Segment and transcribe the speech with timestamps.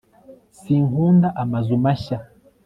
[0.59, 2.17] Sinkunda amazu mashya